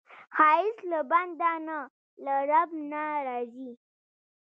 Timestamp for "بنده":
1.11-1.51